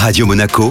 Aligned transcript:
Radio 0.00 0.26
Monaco, 0.26 0.70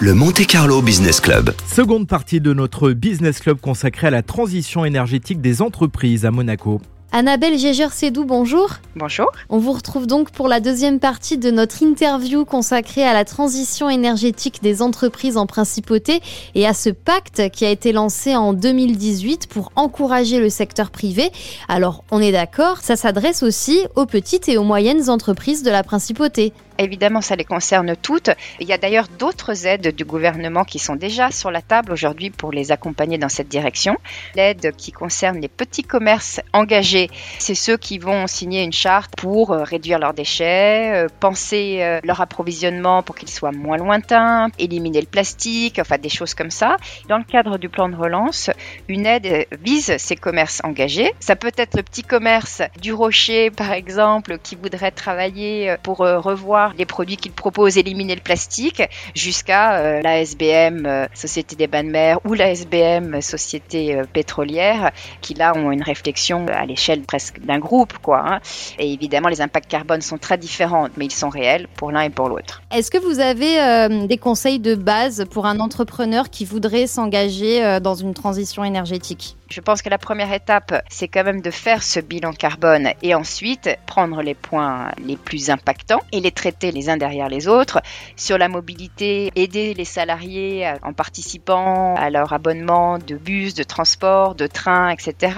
le 0.00 0.14
Monte 0.14 0.46
Carlo 0.46 0.80
Business 0.80 1.20
Club. 1.20 1.54
Seconde 1.70 2.08
partie 2.08 2.40
de 2.40 2.54
notre 2.54 2.92
Business 2.92 3.38
Club 3.38 3.60
consacrée 3.60 4.06
à 4.06 4.10
la 4.10 4.22
transition 4.22 4.86
énergétique 4.86 5.42
des 5.42 5.60
entreprises 5.60 6.24
à 6.24 6.30
Monaco. 6.30 6.80
Annabelle 7.12 7.58
Gégeur-Sédou, 7.58 8.24
bonjour. 8.24 8.70
Bonjour. 8.96 9.30
On 9.48 9.58
vous 9.58 9.70
retrouve 9.72 10.08
donc 10.08 10.32
pour 10.32 10.48
la 10.48 10.58
deuxième 10.58 10.98
partie 10.98 11.38
de 11.38 11.50
notre 11.50 11.82
interview 11.82 12.44
consacrée 12.44 13.04
à 13.04 13.12
la 13.12 13.24
transition 13.24 13.88
énergétique 13.88 14.60
des 14.62 14.82
entreprises 14.82 15.36
en 15.36 15.46
principauté 15.46 16.20
et 16.56 16.66
à 16.66 16.74
ce 16.74 16.90
pacte 16.90 17.50
qui 17.50 17.66
a 17.66 17.70
été 17.70 17.92
lancé 17.92 18.34
en 18.34 18.52
2018 18.52 19.48
pour 19.48 19.70
encourager 19.76 20.40
le 20.40 20.48
secteur 20.48 20.90
privé. 20.90 21.30
Alors, 21.68 22.02
on 22.10 22.20
est 22.20 22.32
d'accord, 22.32 22.78
ça 22.78 22.96
s'adresse 22.96 23.44
aussi 23.44 23.80
aux 23.94 24.06
petites 24.06 24.48
et 24.48 24.56
aux 24.56 24.64
moyennes 24.64 25.08
entreprises 25.08 25.62
de 25.62 25.70
la 25.70 25.84
principauté. 25.84 26.52
Évidemment, 26.78 27.20
ça 27.20 27.36
les 27.36 27.44
concerne 27.44 27.94
toutes. 27.94 28.30
Il 28.58 28.66
y 28.66 28.72
a 28.72 28.78
d'ailleurs 28.78 29.06
d'autres 29.18 29.66
aides 29.66 29.94
du 29.94 30.04
gouvernement 30.04 30.64
qui 30.64 30.80
sont 30.80 30.96
déjà 30.96 31.30
sur 31.30 31.52
la 31.52 31.62
table 31.62 31.92
aujourd'hui 31.92 32.30
pour 32.30 32.50
les 32.50 32.72
accompagner 32.72 33.16
dans 33.16 33.28
cette 33.28 33.48
direction. 33.48 33.96
L'aide 34.34 34.74
qui 34.76 34.90
concerne 34.90 35.38
les 35.40 35.48
petits 35.48 35.84
commerces 35.84 36.40
engagés, 36.52 37.10
c'est 37.38 37.54
ceux 37.54 37.76
qui 37.76 37.98
vont 37.98 38.26
signer 38.26 38.64
une 38.64 38.72
charte 38.72 39.14
pour 39.16 39.52
euh, 39.52 39.62
réduire 39.62 40.00
leurs 40.00 40.14
déchets, 40.14 41.04
euh, 41.04 41.08
penser 41.20 41.78
euh, 41.80 42.00
leur 42.02 42.20
approvisionnement 42.20 43.04
pour 43.04 43.14
qu'il 43.14 43.28
soit 43.28 43.52
moins 43.52 43.76
lointain, 43.76 44.48
éliminer 44.58 45.00
le 45.00 45.06
plastique, 45.06 45.78
enfin 45.78 45.98
des 45.98 46.08
choses 46.08 46.34
comme 46.34 46.50
ça. 46.50 46.76
Dans 47.08 47.18
le 47.18 47.24
cadre 47.24 47.56
du 47.56 47.68
plan 47.68 47.88
de 47.88 47.96
relance, 47.96 48.50
une 48.88 49.06
aide 49.06 49.46
vise 49.62 49.96
ces 49.98 50.16
commerces 50.16 50.60
engagés. 50.64 51.12
Ça 51.20 51.36
peut 51.36 51.52
être 51.56 51.76
le 51.76 51.84
petit 51.84 52.02
commerce 52.02 52.62
du 52.80 52.92
Rocher, 52.92 53.52
par 53.52 53.72
exemple, 53.72 54.38
qui 54.38 54.56
voudrait 54.56 54.90
travailler 54.90 55.76
pour 55.82 55.98
revoir 55.98 56.63
les 56.76 56.86
produits 56.86 57.16
qu'ils 57.16 57.32
proposent, 57.32 57.76
éliminer 57.78 58.14
le 58.14 58.20
plastique, 58.20 58.82
jusqu'à 59.14 59.78
euh, 59.78 60.00
la 60.02 60.20
SBM, 60.20 60.86
euh, 60.86 61.06
Société 61.14 61.56
des 61.56 61.66
Bains 61.66 61.84
de 61.84 61.90
Mer, 61.90 62.18
ou 62.24 62.34
la 62.34 62.50
SBM, 62.50 63.20
Société 63.20 63.96
euh, 63.96 64.04
pétrolière, 64.10 64.90
qui 65.20 65.34
là 65.34 65.52
ont 65.56 65.70
une 65.70 65.82
réflexion 65.82 66.46
à 66.48 66.64
l'échelle 66.66 67.02
presque 67.02 67.40
d'un 67.40 67.58
groupe. 67.58 67.98
quoi. 67.98 68.24
Hein. 68.26 68.40
Et 68.78 68.92
évidemment, 68.92 69.28
les 69.28 69.40
impacts 69.40 69.70
carbone 69.70 70.00
sont 70.00 70.18
très 70.18 70.38
différents, 70.38 70.88
mais 70.96 71.06
ils 71.06 71.12
sont 71.12 71.28
réels 71.28 71.68
pour 71.76 71.90
l'un 71.90 72.02
et 72.02 72.10
pour 72.10 72.28
l'autre. 72.28 72.62
Est-ce 72.72 72.90
que 72.90 72.98
vous 72.98 73.20
avez 73.20 74.06
des 74.06 74.16
conseils 74.16 74.58
de 74.58 74.74
base 74.74 75.24
pour 75.30 75.46
un 75.46 75.60
entrepreneur 75.60 76.30
qui 76.30 76.44
voudrait 76.44 76.86
s'engager 76.86 77.80
dans 77.80 77.94
une 77.94 78.14
transition 78.14 78.64
énergétique? 78.64 79.36
Je 79.48 79.60
pense 79.60 79.82
que 79.82 79.90
la 79.90 79.98
première 79.98 80.32
étape, 80.32 80.82
c'est 80.88 81.08
quand 81.08 81.22
même 81.22 81.40
de 81.40 81.50
faire 81.50 81.82
ce 81.82 82.00
bilan 82.00 82.32
carbone 82.32 82.90
et 83.02 83.14
ensuite 83.14 83.70
prendre 83.86 84.22
les 84.22 84.34
points 84.34 84.90
les 85.04 85.16
plus 85.16 85.50
impactants 85.50 86.00
et 86.12 86.20
les 86.20 86.32
traiter 86.32 86.53
les 86.62 86.88
uns 86.88 86.96
derrière 86.96 87.28
les 87.28 87.48
autres. 87.48 87.80
Sur 88.16 88.38
la 88.38 88.48
mobilité, 88.48 89.30
aider 89.34 89.74
les 89.74 89.84
salariés 89.84 90.72
en 90.82 90.92
participant 90.92 91.94
à 91.96 92.10
leur 92.10 92.32
abonnement 92.32 92.98
de 92.98 93.16
bus, 93.16 93.54
de 93.54 93.62
transport, 93.62 94.34
de 94.34 94.46
train, 94.46 94.90
etc. 94.90 95.34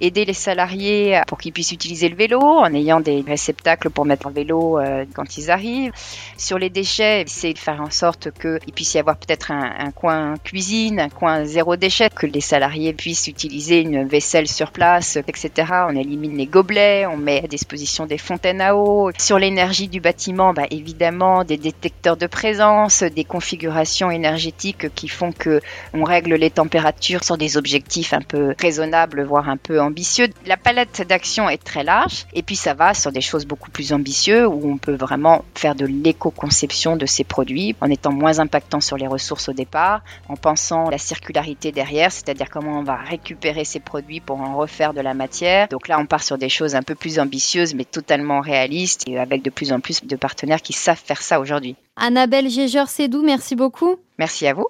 Aider 0.00 0.24
les 0.24 0.32
salariés 0.32 1.20
pour 1.26 1.38
qu'ils 1.38 1.52
puissent 1.52 1.72
utiliser 1.72 2.08
le 2.08 2.16
vélo 2.16 2.40
en 2.40 2.72
ayant 2.74 3.00
des 3.00 3.24
réceptacles 3.26 3.90
pour 3.90 4.04
mettre 4.04 4.26
en 4.26 4.30
vélo 4.30 4.78
euh, 4.78 5.04
quand 5.14 5.36
ils 5.36 5.50
arrivent. 5.50 5.92
Sur 6.36 6.58
les 6.58 6.70
déchets, 6.70 7.24
c'est 7.26 7.52
de 7.52 7.58
faire 7.58 7.80
en 7.80 7.90
sorte 7.90 8.30
qu'il 8.40 8.72
puisse 8.72 8.94
y 8.94 8.98
avoir 8.98 9.16
peut-être 9.16 9.50
un, 9.50 9.90
coin 9.92 10.34
cuisine, 10.42 11.00
un 11.00 11.08
coin 11.08 11.44
zéro 11.44 11.76
déchet, 11.76 12.10
que 12.10 12.26
les 12.26 12.40
salariés 12.40 12.92
puissent 12.92 13.26
utiliser 13.26 13.80
une 13.80 14.04
vaisselle 14.04 14.48
sur 14.48 14.70
place, 14.70 15.16
etc. 15.16 15.72
On 15.88 15.96
élimine 15.96 16.36
les 16.36 16.46
gobelets, 16.46 17.06
on 17.06 17.16
met 17.16 17.44
à 17.44 17.48
disposition 17.48 18.06
des 18.06 18.18
fontaines 18.18 18.60
à 18.60 18.76
eau. 18.76 19.10
Sur 19.18 19.38
l'énergie 19.38 19.88
du 19.88 20.00
bâtiment, 20.00 20.47
bah, 20.52 20.66
évidemment, 20.70 21.44
des 21.44 21.56
détecteurs 21.56 22.16
de 22.16 22.26
présence, 22.26 23.02
des 23.02 23.24
configurations 23.24 24.10
énergétiques 24.10 24.94
qui 24.94 25.08
font 25.08 25.32
que 25.32 25.60
on 25.94 26.04
règle 26.04 26.34
les 26.34 26.50
températures 26.50 27.24
sur 27.24 27.38
des 27.38 27.56
objectifs 27.56 28.12
un 28.12 28.20
peu 28.20 28.54
raisonnables, 28.60 29.22
voire 29.24 29.48
un 29.48 29.56
peu 29.56 29.80
ambitieux. 29.80 30.28
La 30.46 30.56
palette 30.56 31.06
d'action 31.08 31.48
est 31.48 31.62
très 31.62 31.84
large. 31.84 32.26
Et 32.34 32.42
puis 32.42 32.56
ça 32.56 32.74
va 32.74 32.94
sur 32.94 33.12
des 33.12 33.20
choses 33.20 33.46
beaucoup 33.46 33.70
plus 33.70 33.92
ambitieuses 33.92 34.48
où 34.48 34.70
on 34.70 34.78
peut 34.78 34.94
vraiment 34.94 35.44
faire 35.54 35.74
de 35.74 35.86
l'éco-conception 35.86 36.96
de 36.96 37.06
ces 37.06 37.24
produits 37.24 37.74
en 37.80 37.90
étant 37.90 38.12
moins 38.12 38.38
impactant 38.38 38.80
sur 38.80 38.96
les 38.96 39.06
ressources 39.06 39.48
au 39.48 39.52
départ, 39.52 40.02
en 40.28 40.36
pensant 40.36 40.90
la 40.90 40.98
circularité 40.98 41.72
derrière, 41.72 42.12
c'est-à-dire 42.12 42.50
comment 42.50 42.78
on 42.78 42.82
va 42.82 42.96
récupérer 42.96 43.64
ces 43.64 43.80
produits 43.80 44.20
pour 44.20 44.40
en 44.40 44.56
refaire 44.56 44.94
de 44.94 45.00
la 45.00 45.14
matière. 45.14 45.68
Donc 45.68 45.88
là, 45.88 45.98
on 45.98 46.06
part 46.06 46.22
sur 46.22 46.38
des 46.38 46.48
choses 46.48 46.74
un 46.74 46.82
peu 46.82 46.94
plus 46.94 47.18
ambitieuses, 47.18 47.74
mais 47.74 47.84
totalement 47.84 48.40
réalistes, 48.40 49.04
et 49.08 49.18
avec 49.18 49.42
de 49.42 49.50
plus 49.50 49.72
en 49.72 49.80
plus 49.80 50.04
de 50.04 50.16
partenaires 50.38 50.62
qui 50.62 50.72
savent 50.72 51.02
faire 51.04 51.20
ça 51.20 51.40
aujourd'hui. 51.40 51.74
Annabelle 51.96 52.48
Gégeur-Sédou, 52.48 53.22
merci 53.22 53.56
beaucoup. 53.56 53.96
Merci 54.18 54.46
à 54.46 54.54
vous. 54.54 54.68